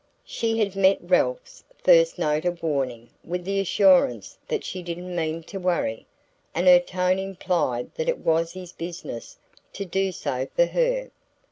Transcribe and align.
She 0.25 0.57
had 0.57 0.75
met 0.75 0.97
Ralph's 0.99 1.63
first 1.77 2.17
note 2.17 2.43
of 2.43 2.63
warning 2.63 3.11
with 3.23 3.45
the 3.45 3.59
assurance 3.59 4.35
that 4.47 4.63
she 4.63 4.81
"didn't 4.81 5.15
mean 5.15 5.43
to 5.43 5.59
worry"; 5.59 6.07
and 6.55 6.65
her 6.65 6.79
tone 6.79 7.19
implied 7.19 7.93
that 7.93 8.09
it 8.09 8.17
was 8.17 8.53
his 8.53 8.71
business 8.73 9.37
to 9.73 9.85
do 9.85 10.11
so 10.11 10.47
for 10.55 10.65
her. 10.65 11.11